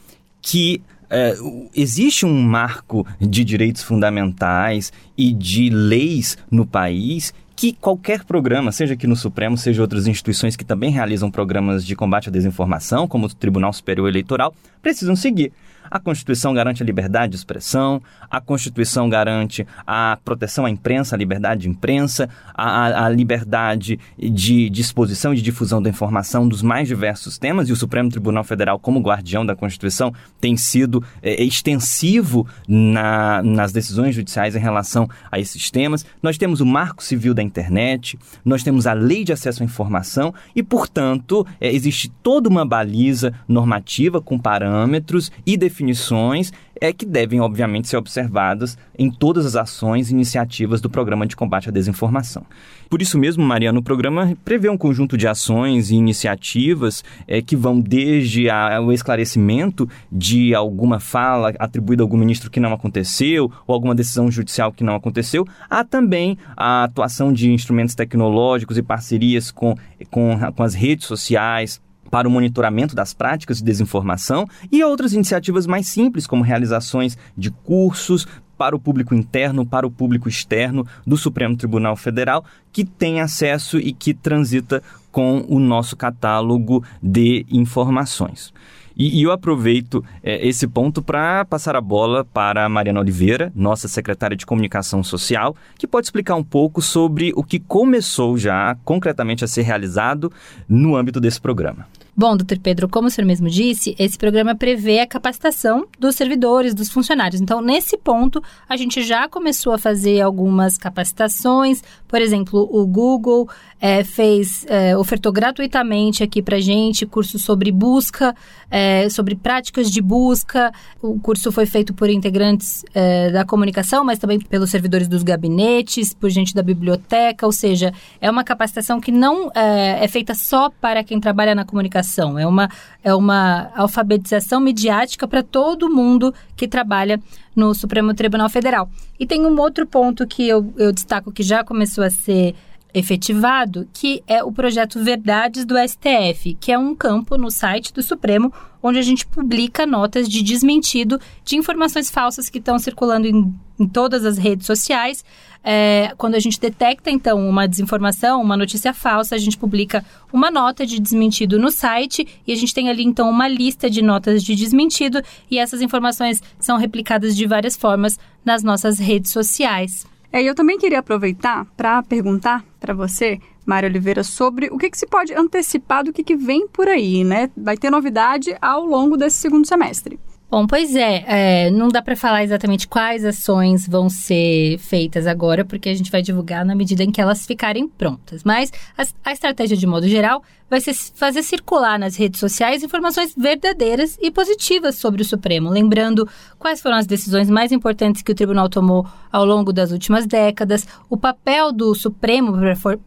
que 0.41 0.81
é, 1.09 1.35
existe 1.73 2.25
um 2.25 2.41
marco 2.41 3.05
de 3.19 3.43
direitos 3.43 3.83
fundamentais 3.83 4.91
e 5.17 5.31
de 5.31 5.69
leis 5.69 6.37
no 6.51 6.65
país 6.65 7.33
que 7.55 7.73
qualquer 7.73 8.23
programa, 8.23 8.71
seja 8.71 8.93
aqui 8.93 9.07
no 9.07 9.15
Supremo, 9.15 9.57
seja 9.57 9.81
outras 9.81 10.05
instituições 10.05 10.55
que 10.55 10.63
também 10.63 10.91
realizam 10.91 11.31
programas 11.31 11.83
de 11.83 11.95
combate 11.95 12.29
à 12.29 12.31
desinformação, 12.31 13.07
como 13.07 13.25
o 13.25 13.33
Tribunal 13.33 13.73
Superior 13.73 14.07
Eleitoral, 14.07 14.53
precisam 14.79 15.15
seguir. 15.15 15.51
A 15.89 15.99
Constituição 15.99 16.53
garante 16.53 16.83
a 16.83 16.85
liberdade 16.85 17.31
de 17.31 17.37
expressão, 17.37 18.01
a 18.29 18.39
Constituição 18.39 19.09
garante 19.09 19.65
a 19.85 20.17
proteção 20.23 20.65
à 20.65 20.69
imprensa, 20.69 21.15
a 21.15 21.17
liberdade 21.17 21.61
de 21.61 21.69
imprensa, 21.69 22.29
a, 22.53 23.05
a 23.05 23.09
liberdade 23.09 23.99
de 24.17 24.69
disposição 24.69 25.33
e 25.33 25.37
de 25.37 25.41
difusão 25.41 25.81
da 25.81 25.89
informação 25.89 26.47
dos 26.47 26.61
mais 26.61 26.87
diversos 26.87 27.37
temas, 27.37 27.69
e 27.69 27.71
o 27.71 27.75
Supremo 27.75 28.09
Tribunal 28.09 28.43
Federal, 28.43 28.77
como 28.79 28.99
guardião 28.99 29.45
da 29.45 29.55
Constituição, 29.55 30.13
tem 30.39 30.57
sido 30.57 31.03
é, 31.21 31.41
extensivo 31.43 32.47
na, 32.67 33.41
nas 33.41 33.71
decisões 33.71 34.13
judiciais 34.13 34.55
em 34.55 34.59
relação 34.59 35.09
a 35.31 35.39
esses 35.39 35.71
temas. 35.71 36.05
Nós 36.21 36.37
temos 36.37 36.61
o 36.61 36.65
Marco 36.65 37.03
Civil 37.03 37.33
da 37.33 37.41
Internet, 37.41 38.19
nós 38.43 38.63
temos 38.63 38.85
a 38.85 38.93
Lei 38.93 39.23
de 39.23 39.33
Acesso 39.33 39.63
à 39.63 39.65
Informação 39.65 40.33
e, 40.55 40.61
portanto, 40.61 41.45
é, 41.59 41.73
existe 41.73 42.09
toda 42.21 42.49
uma 42.49 42.65
baliza 42.65 43.33
normativa 43.47 44.21
com 44.21 44.37
parâmetros 44.37 45.31
e 45.45 45.55
definições 45.57 45.76
definições 45.77 46.51
é 46.79 46.93
que 46.93 47.05
devem, 47.05 47.39
obviamente, 47.39 47.87
ser 47.87 47.97
observadas 47.97 48.77
em 48.97 49.09
todas 49.09 49.45
as 49.45 49.55
ações 49.55 50.09
e 50.09 50.13
iniciativas 50.13 50.79
do 50.79 50.89
Programa 50.89 51.25
de 51.25 51.35
Combate 51.35 51.69
à 51.69 51.71
Desinformação. 51.71 52.43
Por 52.89 53.01
isso 53.01 53.17
mesmo, 53.17 53.43
Mariana, 53.43 53.79
o 53.79 53.83
programa 53.83 54.35
prevê 54.45 54.69
um 54.69 54.77
conjunto 54.77 55.17
de 55.17 55.27
ações 55.27 55.89
e 55.89 55.95
iniciativas 55.95 57.03
é, 57.27 57.41
que 57.41 57.55
vão 57.55 57.79
desde 57.79 58.49
a, 58.49 58.79
o 58.79 58.91
esclarecimento 58.91 59.89
de 60.11 60.53
alguma 60.53 60.99
fala 60.99 61.53
atribuída 61.59 62.03
a 62.03 62.05
algum 62.05 62.17
ministro 62.17 62.51
que 62.51 62.59
não 62.59 62.73
aconteceu, 62.73 63.51
ou 63.65 63.73
alguma 63.73 63.95
decisão 63.95 64.29
judicial 64.29 64.71
que 64.71 64.83
não 64.83 64.95
aconteceu, 64.95 65.45
a 65.69 65.83
também 65.83 66.37
a 66.55 66.83
atuação 66.83 67.33
de 67.33 67.51
instrumentos 67.51 67.95
tecnológicos 67.95 68.77
e 68.77 68.83
parcerias 68.83 69.51
com, 69.51 69.75
com, 70.11 70.37
com 70.55 70.63
as 70.63 70.75
redes 70.75 71.07
sociais, 71.07 71.81
para 72.09 72.27
o 72.27 72.31
monitoramento 72.31 72.95
das 72.95 73.13
práticas 73.13 73.57
de 73.57 73.63
desinformação 73.63 74.47
e 74.71 74.83
outras 74.83 75.13
iniciativas 75.13 75.67
mais 75.67 75.87
simples, 75.87 76.27
como 76.27 76.43
realizações 76.43 77.17
de 77.37 77.51
cursos 77.51 78.27
para 78.57 78.75
o 78.75 78.79
público 78.79 79.13
interno, 79.13 79.65
para 79.65 79.85
o 79.85 79.91
público 79.91 80.27
externo 80.27 80.85
do 81.05 81.15
Supremo 81.15 81.55
Tribunal 81.55 81.95
Federal, 81.95 82.43
que 82.71 82.83
tem 82.83 83.21
acesso 83.21 83.77
e 83.77 83.93
que 83.93 84.13
transita 84.13 84.81
com 85.11 85.45
o 85.47 85.59
nosso 85.59 85.95
catálogo 85.95 86.83
de 87.01 87.45
informações. 87.49 88.51
E, 88.97 89.19
e 89.19 89.23
eu 89.23 89.31
aproveito 89.31 90.03
é, 90.23 90.45
esse 90.47 90.67
ponto 90.67 91.01
para 91.01 91.45
passar 91.45 91.75
a 91.75 91.81
bola 91.81 92.25
para 92.25 92.65
a 92.65 92.69
Mariana 92.69 92.99
Oliveira, 92.99 93.51
nossa 93.55 93.87
secretária 93.87 94.35
de 94.35 94.45
Comunicação 94.45 95.03
Social, 95.03 95.55
que 95.77 95.85
pode 95.85 96.07
explicar 96.07 96.35
um 96.35 96.43
pouco 96.43 96.81
sobre 96.81 97.31
o 97.35 97.43
que 97.43 97.59
começou 97.59 98.37
já 98.37 98.75
concretamente 98.83 99.43
a 99.43 99.47
ser 99.47 99.61
realizado 99.61 100.31
no 100.67 100.95
âmbito 100.95 101.19
desse 101.19 101.39
programa. 101.39 101.85
Bom, 102.19 102.35
doutor 102.35 102.57
Pedro, 102.57 102.89
como 102.89 103.09
o 103.09 103.11
senhor 103.11 103.27
mesmo 103.27 103.47
disse, 103.47 103.95
esse 103.99 104.17
programa 104.17 104.55
prevê 104.55 105.01
a 105.01 105.05
capacitação 105.05 105.85
dos 105.99 106.15
servidores, 106.15 106.73
dos 106.73 106.89
funcionários. 106.89 107.39
Então, 107.39 107.61
nesse 107.61 107.95
ponto, 107.95 108.41
a 108.67 108.75
gente 108.75 109.03
já 109.03 109.29
começou 109.29 109.71
a 109.71 109.77
fazer 109.77 110.19
algumas 110.21 110.79
capacitações. 110.79 111.83
Por 112.07 112.19
exemplo, 112.19 112.67
o 112.71 112.87
Google 112.87 113.47
é, 113.79 114.03
fez, 114.03 114.65
é, 114.67 114.97
ofertou 114.97 115.31
gratuitamente 115.31 116.23
aqui 116.23 116.41
para 116.41 116.59
gente 116.59 117.05
curso 117.05 117.37
sobre 117.37 117.71
busca, 117.71 118.35
é, 118.71 118.86
sobre 119.09 119.35
práticas 119.35 119.89
de 119.89 120.01
busca. 120.01 120.71
O 121.01 121.19
curso 121.19 121.51
foi 121.51 121.65
feito 121.65 121.93
por 121.93 122.09
integrantes 122.09 122.83
é, 122.93 123.31
da 123.31 123.45
comunicação, 123.45 124.03
mas 124.03 124.19
também 124.19 124.39
pelos 124.39 124.69
servidores 124.69 125.07
dos 125.07 125.23
gabinetes, 125.23 126.13
por 126.13 126.29
gente 126.29 126.53
da 126.53 126.61
biblioteca. 126.61 127.45
Ou 127.45 127.51
seja, 127.51 127.93
é 128.21 128.29
uma 128.29 128.43
capacitação 128.43 128.99
que 128.99 129.11
não 129.11 129.51
é, 129.55 130.03
é 130.03 130.07
feita 130.07 130.33
só 130.33 130.69
para 130.69 131.03
quem 131.03 131.19
trabalha 131.19 131.55
na 131.55 131.63
comunicação 131.63 131.77
comunicação, 131.87 132.37
é 132.37 132.45
uma, 132.45 132.69
é 133.03 133.13
uma 133.13 133.71
alfabetização 133.75 134.59
midiática 134.59 135.27
para 135.27 135.43
todo 135.43 135.89
mundo 135.89 136.33
que 136.55 136.67
trabalha 136.67 137.19
no 137.55 137.73
Supremo 137.73 138.13
Tribunal 138.13 138.49
Federal. 138.49 138.89
E 139.19 139.25
tem 139.25 139.45
um 139.45 139.59
outro 139.59 139.85
ponto 139.85 140.27
que 140.27 140.47
eu, 140.47 140.73
eu 140.77 140.91
destaco 140.91 141.31
que 141.31 141.43
já 141.43 141.63
começou 141.63 142.03
a 142.03 142.09
ser 142.09 142.55
efetivado, 142.93 143.87
que 143.93 144.23
é 144.27 144.43
o 144.43 144.51
projeto 144.51 145.03
Verdades 145.03 145.65
do 145.65 145.75
STF, 145.77 146.55
que 146.59 146.71
é 146.71 146.77
um 146.77 146.95
campo 146.95 147.37
no 147.37 147.51
site 147.51 147.93
do 147.93 148.01
Supremo 148.01 148.51
onde 148.81 148.99
a 148.99 149.01
gente 149.01 149.25
publica 149.25 149.85
notas 149.85 150.29
de 150.29 150.41
desmentido 150.41 151.19
de 151.43 151.55
informações 151.55 152.09
falsas 152.09 152.49
que 152.49 152.59
estão 152.59 152.77
circulando 152.79 153.27
em, 153.27 153.53
em 153.79 153.87
todas 153.87 154.25
as 154.25 154.37
redes 154.37 154.65
sociais. 154.65 155.25
É, 155.63 156.13
quando 156.17 156.35
a 156.35 156.39
gente 156.39 156.59
detecta, 156.59 157.11
então, 157.11 157.47
uma 157.47 157.67
desinformação, 157.67 158.41
uma 158.41 158.55
notícia 158.55 158.93
falsa, 158.93 159.35
a 159.35 159.37
gente 159.37 159.57
publica 159.57 160.05
uma 160.31 160.49
nota 160.49 160.85
de 160.85 160.99
desmentido 160.99 161.59
no 161.59 161.71
site 161.71 162.25
e 162.45 162.53
a 162.53 162.55
gente 162.55 162.73
tem 162.73 162.89
ali, 162.89 163.03
então, 163.03 163.29
uma 163.29 163.47
lista 163.47 163.89
de 163.89 164.01
notas 164.01 164.43
de 164.43 164.55
desmentido 164.55 165.21
e 165.51 165.59
essas 165.59 165.81
informações 165.81 166.41
são 166.59 166.77
replicadas 166.77 167.35
de 167.35 167.45
várias 167.45 167.75
formas 167.75 168.17
nas 168.45 168.63
nossas 168.63 168.97
redes 168.99 169.31
sociais. 169.31 170.05
É, 170.31 170.41
eu 170.43 170.53
também 170.53 170.77
queria 170.77 170.99
aproveitar 170.99 171.65
para 171.77 172.03
perguntar 172.03 172.63
para 172.79 172.93
você, 172.93 173.39
Mário 173.65 173.89
Oliveira, 173.89 174.23
sobre 174.23 174.67
o 174.67 174.77
que, 174.77 174.89
que, 174.89 174.97
se 174.97 175.07
pode 175.07 175.33
antecipar 175.33 176.03
do 176.03 176.13
que, 176.13 176.23
que 176.23 176.35
vem 176.35 176.67
por 176.67 176.87
aí, 176.87 177.23
né? 177.23 177.49
Vai 177.55 177.77
ter 177.77 177.89
novidade 177.89 178.55
ao 178.61 178.85
longo 178.85 179.17
desse 179.17 179.37
segundo 179.37 179.65
semestre. 179.67 180.19
Bom, 180.49 180.65
pois 180.65 180.95
é, 180.95 181.25
é 181.27 181.71
não 181.71 181.89
dá 181.89 182.01
para 182.01 182.15
falar 182.15 182.41
exatamente 182.41 182.87
quais 182.87 183.25
ações 183.25 183.85
vão 183.85 184.09
ser 184.09 184.77
feitas 184.77 185.27
agora, 185.27 185.65
porque 185.65 185.89
a 185.89 185.93
gente 185.93 186.09
vai 186.09 186.21
divulgar 186.21 186.63
na 186.63 186.73
medida 186.73 187.03
em 187.03 187.11
que 187.11 187.19
elas 187.19 187.45
ficarem 187.45 187.85
prontas. 187.85 188.45
Mas 188.45 188.71
a, 188.97 189.03
a 189.25 189.33
estratégia, 189.33 189.75
de 189.75 189.85
modo 189.85 190.07
geral, 190.07 190.41
vai 190.69 190.81
ser 190.81 190.93
fazer 190.93 191.43
circular 191.43 191.97
nas 191.97 192.15
redes 192.15 192.39
sociais 192.39 192.83
informações 192.83 193.33
verdadeiras 193.35 194.17
e 194.21 194.29
positivas 194.29 194.95
sobre 194.95 195.21
o 195.21 195.25
Supremo, 195.25 195.69
lembrando 195.69 196.27
quais 196.59 196.81
foram 196.81 196.97
as 196.97 197.07
decisões 197.07 197.49
mais 197.49 197.71
importantes 197.71 198.21
que 198.21 198.31
o 198.31 198.35
tribunal 198.35 198.69
tomou 198.69 199.07
ao 199.31 199.45
longo 199.45 199.71
das 199.71 199.91
últimas 199.91 200.25
décadas, 200.25 200.85
o 201.09 201.17
papel 201.17 201.71
do 201.71 201.95
Supremo 201.95 202.53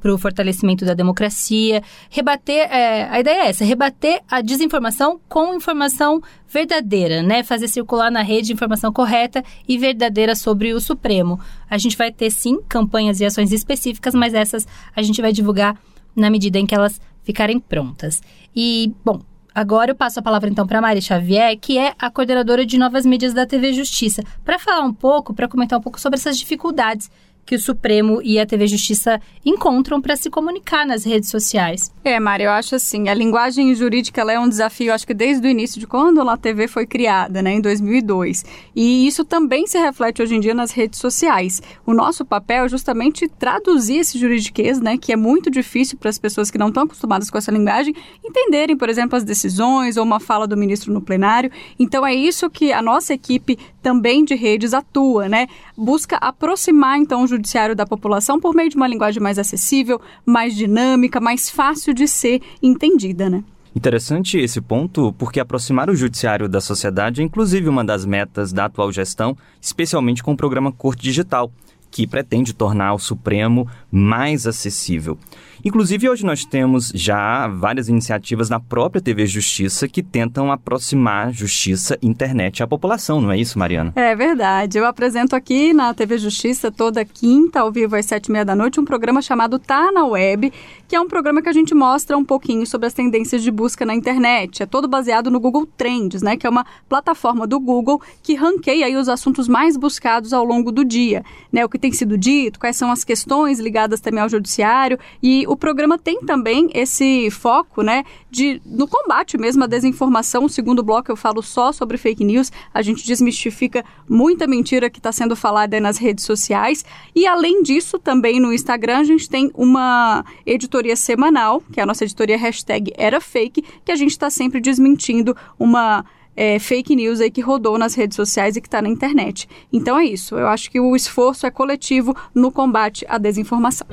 para 0.00 0.14
o 0.14 0.18
fortalecimento 0.18 0.84
da 0.84 0.94
democracia, 0.94 1.82
rebater, 2.08 2.70
é, 2.70 3.04
a 3.10 3.20
ideia 3.20 3.42
é 3.42 3.48
essa, 3.48 3.64
rebater 3.64 4.22
a 4.30 4.40
desinformação 4.40 5.20
com 5.28 5.54
informação 5.54 6.22
verdadeira, 6.48 7.22
né? 7.30 7.44
Fazer 7.44 7.68
circular 7.68 8.10
na 8.10 8.22
rede 8.22 8.52
informação 8.52 8.92
correta 8.92 9.44
e 9.68 9.78
verdadeira 9.78 10.34
sobre 10.34 10.74
o 10.74 10.80
Supremo. 10.80 11.38
A 11.70 11.78
gente 11.78 11.96
vai 11.96 12.10
ter 12.10 12.28
sim 12.28 12.60
campanhas 12.68 13.20
e 13.20 13.24
ações 13.24 13.52
específicas, 13.52 14.16
mas 14.16 14.34
essas 14.34 14.66
a 14.96 15.00
gente 15.00 15.22
vai 15.22 15.32
divulgar 15.32 15.78
na 16.16 16.28
medida 16.28 16.58
em 16.58 16.66
que 16.66 16.74
elas 16.74 17.00
ficarem 17.22 17.60
prontas. 17.60 18.20
E, 18.54 18.92
bom, 19.04 19.20
Agora 19.52 19.90
eu 19.90 19.96
passo 19.96 20.20
a 20.20 20.22
palavra 20.22 20.48
então 20.48 20.64
para 20.64 20.80
Mari 20.80 21.02
Xavier, 21.02 21.58
que 21.58 21.76
é 21.76 21.92
a 21.98 22.08
coordenadora 22.08 22.64
de 22.64 22.78
novas 22.78 23.04
mídias 23.04 23.34
da 23.34 23.44
TV 23.44 23.72
Justiça, 23.72 24.22
para 24.44 24.60
falar 24.60 24.84
um 24.84 24.94
pouco, 24.94 25.34
para 25.34 25.48
comentar 25.48 25.76
um 25.76 25.82
pouco 25.82 26.00
sobre 26.00 26.16
essas 26.20 26.38
dificuldades 26.38 27.10
que 27.50 27.56
o 27.56 27.58
Supremo 27.58 28.20
e 28.22 28.38
a 28.38 28.46
TV 28.46 28.68
Justiça 28.68 29.20
encontram 29.44 30.00
para 30.00 30.14
se 30.14 30.30
comunicar 30.30 30.86
nas 30.86 31.02
redes 31.02 31.30
sociais. 31.30 31.92
É, 32.04 32.20
Mari, 32.20 32.44
eu 32.44 32.50
acho 32.52 32.76
assim, 32.76 33.08
a 33.08 33.14
linguagem 33.14 33.74
jurídica 33.74 34.20
é 34.20 34.38
um 34.38 34.48
desafio, 34.48 34.94
acho 34.94 35.04
que 35.04 35.12
desde 35.12 35.48
o 35.48 35.50
início 35.50 35.80
de 35.80 35.84
quando 35.84 36.20
a 36.20 36.36
TV 36.36 36.68
foi 36.68 36.86
criada, 36.86 37.42
né, 37.42 37.54
em 37.54 37.60
2002. 37.60 38.44
E 38.76 39.04
isso 39.04 39.24
também 39.24 39.66
se 39.66 39.76
reflete 39.76 40.22
hoje 40.22 40.36
em 40.36 40.38
dia 40.38 40.54
nas 40.54 40.70
redes 40.70 41.00
sociais. 41.00 41.60
O 41.84 41.92
nosso 41.92 42.24
papel 42.24 42.66
é 42.66 42.68
justamente 42.68 43.26
traduzir 43.26 43.96
esse 43.96 44.16
juridiquês, 44.16 44.80
né, 44.80 44.96
que 44.96 45.12
é 45.12 45.16
muito 45.16 45.50
difícil 45.50 45.98
para 45.98 46.08
as 46.08 46.18
pessoas 46.18 46.52
que 46.52 46.58
não 46.58 46.68
estão 46.68 46.84
acostumadas 46.84 47.30
com 47.30 47.38
essa 47.38 47.50
linguagem 47.50 47.92
entenderem, 48.24 48.76
por 48.76 48.88
exemplo, 48.88 49.16
as 49.16 49.24
decisões 49.24 49.96
ou 49.96 50.04
uma 50.04 50.20
fala 50.20 50.46
do 50.46 50.56
ministro 50.56 50.92
no 50.92 51.00
plenário. 51.00 51.50
Então 51.80 52.06
é 52.06 52.14
isso 52.14 52.48
que 52.48 52.72
a 52.72 52.80
nossa 52.80 53.12
equipe 53.12 53.58
também 53.82 54.24
de 54.24 54.34
redes 54.34 54.74
atua, 54.74 55.28
né? 55.28 55.46
Busca 55.76 56.16
aproximar 56.16 56.98
então 56.98 57.24
o 57.24 57.26
judiciário 57.26 57.74
da 57.74 57.86
população 57.86 58.40
por 58.40 58.54
meio 58.54 58.70
de 58.70 58.76
uma 58.76 58.88
linguagem 58.88 59.22
mais 59.22 59.38
acessível, 59.38 60.00
mais 60.24 60.54
dinâmica, 60.54 61.20
mais 61.20 61.50
fácil 61.50 61.94
de 61.94 62.06
ser 62.06 62.40
entendida, 62.62 63.28
né? 63.28 63.42
Interessante 63.74 64.36
esse 64.36 64.60
ponto, 64.60 65.12
porque 65.12 65.38
aproximar 65.38 65.88
o 65.88 65.94
judiciário 65.94 66.48
da 66.48 66.60
sociedade 66.60 67.20
é 67.20 67.24
inclusive 67.24 67.68
uma 67.68 67.84
das 67.84 68.04
metas 68.04 68.52
da 68.52 68.64
atual 68.64 68.90
gestão, 68.90 69.36
especialmente 69.60 70.24
com 70.24 70.32
o 70.32 70.36
programa 70.36 70.72
Corte 70.72 71.02
Digital, 71.02 71.52
que 71.90 72.06
pretende 72.06 72.52
tornar 72.52 72.94
o 72.94 72.98
Supremo 72.98 73.68
mais 73.90 74.46
acessível. 74.46 75.16
Inclusive, 75.64 76.08
hoje 76.08 76.24
nós 76.24 76.44
temos 76.44 76.90
já 76.94 77.46
várias 77.48 77.88
iniciativas 77.88 78.48
na 78.48 78.58
própria 78.58 79.00
TV 79.00 79.26
Justiça 79.26 79.86
que 79.86 80.02
tentam 80.02 80.50
aproximar 80.50 81.32
justiça 81.32 81.98
e 82.00 82.06
internet 82.06 82.62
à 82.62 82.66
população, 82.66 83.20
não 83.20 83.30
é 83.30 83.38
isso, 83.38 83.58
Mariana? 83.58 83.92
É 83.94 84.16
verdade. 84.16 84.78
Eu 84.78 84.86
apresento 84.86 85.36
aqui 85.36 85.72
na 85.72 85.92
TV 85.92 86.16
Justiça 86.18 86.70
toda 86.70 87.04
quinta, 87.04 87.60
ao 87.60 87.70
vivo 87.70 87.96
às 87.96 88.06
sete 88.06 88.26
e 88.26 88.32
meia 88.32 88.44
da 88.44 88.56
noite, 88.56 88.80
um 88.80 88.84
programa 88.84 89.20
chamado 89.20 89.58
Tá 89.58 89.92
na 89.92 90.06
Web, 90.06 90.52
que 90.88 90.96
é 90.96 91.00
um 91.00 91.06
programa 91.06 91.42
que 91.42 91.48
a 91.48 91.52
gente 91.52 91.74
mostra 91.74 92.16
um 92.16 92.24
pouquinho 92.24 92.66
sobre 92.66 92.86
as 92.86 92.94
tendências 92.94 93.42
de 93.42 93.50
busca 93.50 93.84
na 93.84 93.94
internet. 93.94 94.62
É 94.62 94.66
todo 94.66 94.88
baseado 94.88 95.30
no 95.30 95.38
Google 95.38 95.66
Trends, 95.76 96.22
né? 96.22 96.36
Que 96.36 96.46
é 96.46 96.50
uma 96.50 96.64
plataforma 96.88 97.46
do 97.46 97.60
Google 97.60 98.00
que 98.22 98.34
ranqueia 98.34 98.86
aí 98.86 98.96
os 98.96 99.08
assuntos 99.08 99.46
mais 99.46 99.76
buscados 99.76 100.32
ao 100.32 100.44
longo 100.44 100.72
do 100.72 100.84
dia. 100.84 101.22
Né? 101.52 101.64
O 101.64 101.68
que 101.68 101.78
tem 101.78 101.92
sido 101.92 102.16
dito, 102.16 102.58
quais 102.58 102.76
são 102.76 102.90
as 102.90 103.04
questões 103.04 103.60
ligadas 103.60 104.00
também 104.00 104.22
ao 104.22 104.28
judiciário 104.28 104.98
e 105.22 105.46
o 105.50 105.56
programa 105.56 105.98
tem 105.98 106.20
também 106.20 106.70
esse 106.72 107.28
foco, 107.28 107.82
né, 107.82 108.04
de 108.30 108.62
no 108.64 108.86
combate 108.86 109.36
mesmo 109.36 109.64
à 109.64 109.66
desinformação. 109.66 110.44
O 110.44 110.48
segundo 110.48 110.80
bloco 110.80 111.10
eu 111.10 111.16
falo 111.16 111.42
só 111.42 111.72
sobre 111.72 111.98
fake 111.98 112.22
news. 112.22 112.52
A 112.72 112.80
gente 112.82 113.04
desmistifica 113.04 113.84
muita 114.08 114.46
mentira 114.46 114.88
que 114.88 115.00
está 115.00 115.10
sendo 115.10 115.34
falada 115.34 115.80
nas 115.80 115.98
redes 115.98 116.24
sociais. 116.24 116.84
E 117.16 117.26
além 117.26 117.64
disso, 117.64 117.98
também 117.98 118.38
no 118.38 118.52
Instagram 118.52 118.98
a 118.98 119.04
gente 119.04 119.28
tem 119.28 119.50
uma 119.52 120.24
editoria 120.46 120.94
semanal, 120.94 121.60
que 121.72 121.80
é 121.80 121.82
a 121.82 121.86
nossa 121.86 122.04
editoria 122.04 122.38
hashtag 122.38 122.92
Era 122.96 123.20
Fake, 123.20 123.64
que 123.84 123.90
a 123.90 123.96
gente 123.96 124.12
está 124.12 124.30
sempre 124.30 124.60
desmentindo 124.60 125.36
uma 125.58 126.04
é, 126.36 126.60
fake 126.60 126.94
news 126.94 127.20
aí 127.20 127.28
que 127.28 127.40
rodou 127.40 127.76
nas 127.76 127.96
redes 127.96 128.14
sociais 128.14 128.54
e 128.54 128.60
que 128.60 128.68
está 128.68 128.80
na 128.80 128.88
internet. 128.88 129.48
Então 129.72 129.98
é 129.98 130.04
isso. 130.04 130.36
Eu 130.36 130.46
acho 130.46 130.70
que 130.70 130.78
o 130.78 130.94
esforço 130.94 131.44
é 131.44 131.50
coletivo 131.50 132.14
no 132.32 132.52
combate 132.52 133.04
à 133.08 133.18
desinformação. 133.18 133.88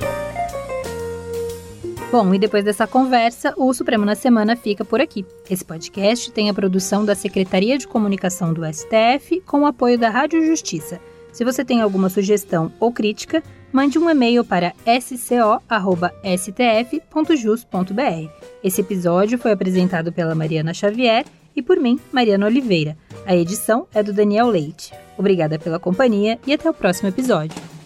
Bom, 2.10 2.34
e 2.34 2.38
depois 2.38 2.64
dessa 2.64 2.86
conversa, 2.86 3.52
o 3.54 3.70
Supremo 3.74 4.02
na 4.06 4.14
Semana 4.14 4.56
fica 4.56 4.82
por 4.82 4.98
aqui. 4.98 5.26
Esse 5.50 5.62
podcast 5.62 6.32
tem 6.32 6.48
a 6.48 6.54
produção 6.54 7.04
da 7.04 7.14
Secretaria 7.14 7.76
de 7.76 7.86
Comunicação 7.86 8.54
do 8.54 8.62
STF 8.64 9.42
com 9.42 9.60
o 9.60 9.66
apoio 9.66 9.98
da 9.98 10.08
Rádio 10.08 10.42
Justiça. 10.46 10.98
Se 11.34 11.44
você 11.44 11.62
tem 11.62 11.82
alguma 11.82 12.08
sugestão 12.08 12.72
ou 12.80 12.90
crítica, 12.90 13.42
mande 13.70 13.98
um 13.98 14.08
e-mail 14.08 14.42
para 14.42 14.72
sco.stf.jus.br. 14.86 15.62
Esse 18.64 18.80
episódio 18.80 19.38
foi 19.38 19.52
apresentado 19.52 20.10
pela 20.10 20.34
Mariana 20.34 20.72
Xavier 20.72 21.26
e 21.54 21.60
por 21.60 21.78
mim, 21.78 22.00
Mariana 22.10 22.46
Oliveira. 22.46 22.96
A 23.26 23.36
edição 23.36 23.86
é 23.92 24.02
do 24.02 24.14
Daniel 24.14 24.48
Leite. 24.48 24.94
Obrigada 25.18 25.58
pela 25.58 25.78
companhia 25.78 26.38
e 26.46 26.54
até 26.54 26.70
o 26.70 26.74
próximo 26.74 27.10
episódio. 27.10 27.77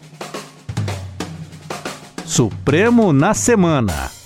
Supremo 2.33 3.13
na 3.13 3.35
Semana. 3.35 4.22